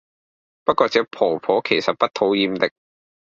[0.63, 2.71] 不過這婆婆其實不討厭的